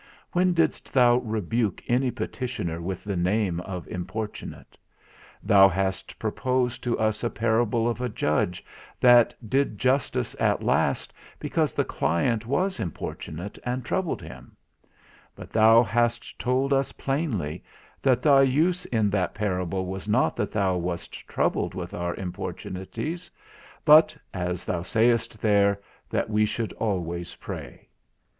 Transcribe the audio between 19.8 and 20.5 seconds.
was not